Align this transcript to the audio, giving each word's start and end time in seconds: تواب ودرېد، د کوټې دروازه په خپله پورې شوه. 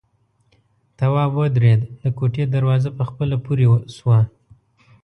تواب 0.97 1.31
ودرېد، 1.39 1.81
د 2.01 2.03
کوټې 2.17 2.43
دروازه 2.55 2.89
په 2.97 3.03
خپله 3.09 3.35
پورې 3.45 3.65
شوه. 3.97 4.19